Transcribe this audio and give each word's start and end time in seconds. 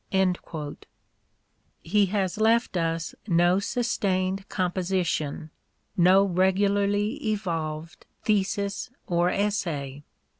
i68 0.11 0.15
EMERSON'S 0.15 0.37
WRITINGS 0.51 0.77
He 1.83 2.05
has 2.07 2.37
left 2.39 2.75
us 2.75 3.13
no 3.27 3.59
sustained 3.59 4.49
composition, 4.49 5.51
no 5.95 6.23
regularly 6.23 7.23
evolved 7.23 8.07
thesis 8.23 8.89
or 9.05 9.29
essay. 9.29 10.01